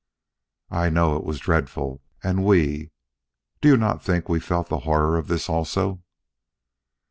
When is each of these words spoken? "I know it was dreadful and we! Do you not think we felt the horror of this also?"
"I 0.71 0.89
know 0.89 1.15
it 1.15 1.23
was 1.23 1.37
dreadful 1.39 2.01
and 2.23 2.43
we! 2.43 2.89
Do 3.61 3.67
you 3.69 3.77
not 3.77 4.03
think 4.03 4.27
we 4.27 4.39
felt 4.39 4.67
the 4.67 4.79
horror 4.79 5.15
of 5.15 5.27
this 5.27 5.47
also?" 5.47 6.01